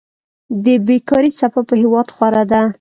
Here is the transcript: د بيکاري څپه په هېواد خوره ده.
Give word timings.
د 0.63 0.65
بيکاري 0.87 1.31
څپه 1.39 1.61
په 1.69 1.75
هېواد 1.81 2.07
خوره 2.15 2.43
ده. 2.51 2.61